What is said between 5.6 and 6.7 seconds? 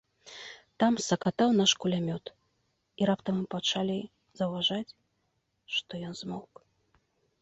што ён змоўк.